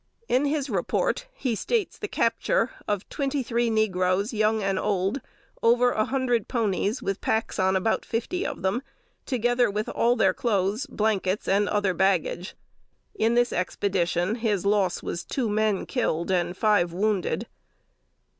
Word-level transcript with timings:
In 0.27 0.45
his 0.45 0.67
report, 0.67 1.27
he 1.31 1.53
states 1.53 1.99
the 1.99 2.07
capture 2.07 2.71
"of 2.87 3.07
twenty 3.07 3.43
three 3.43 3.69
negroes, 3.69 4.33
young 4.33 4.63
and 4.63 4.79
old; 4.79 5.21
over 5.61 5.91
a 5.91 6.05
hundred 6.05 6.47
ponies, 6.47 7.03
with 7.03 7.21
packs 7.21 7.59
on 7.59 7.75
about 7.75 8.03
fifty 8.03 8.43
of 8.43 8.63
them; 8.63 8.81
together 9.27 9.69
with 9.69 9.87
all 9.87 10.15
their 10.15 10.33
clothes, 10.33 10.87
blankets, 10.87 11.47
and 11.47 11.69
other 11.69 11.93
baggage." 11.93 12.55
In 13.13 13.35
this 13.35 13.53
expedition, 13.53 14.33
his 14.37 14.65
loss 14.65 15.03
was 15.03 15.23
two 15.23 15.47
men 15.47 15.85
killed 15.85 16.31
and 16.31 16.57
five 16.57 16.91
wounded. 16.91 17.45